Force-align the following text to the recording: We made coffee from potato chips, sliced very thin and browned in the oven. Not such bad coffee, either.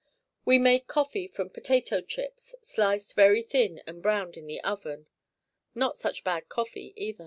We 0.45 0.57
made 0.57 0.87
coffee 0.87 1.27
from 1.27 1.51
potato 1.51 2.01
chips, 2.01 2.55
sliced 2.63 3.13
very 3.13 3.43
thin 3.43 3.83
and 3.85 4.01
browned 4.01 4.35
in 4.35 4.47
the 4.47 4.59
oven. 4.61 5.05
Not 5.75 5.95
such 5.95 6.23
bad 6.23 6.49
coffee, 6.49 6.91
either. 6.95 7.19